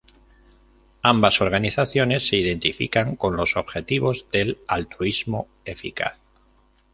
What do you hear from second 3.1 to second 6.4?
con los objetivos del altruismo eficaz.